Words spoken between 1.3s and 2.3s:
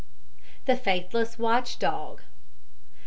WATCH DOG.